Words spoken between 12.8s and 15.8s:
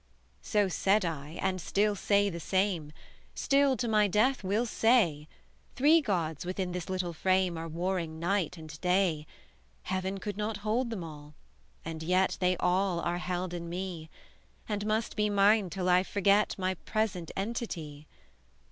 are held in me; And must be mine